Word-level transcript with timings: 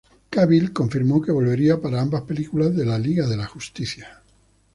Cavill 0.31 0.71
confirmó 0.73 1.21
que 1.21 1.31
volvería 1.31 1.79
para 1.79 2.01
ambas 2.01 2.23
películas 2.23 2.75
de 2.75 2.85
la 2.85 2.97
Liga 2.97 3.27
de 3.27 3.37
la 3.37 3.45
Justicia. 3.45 4.23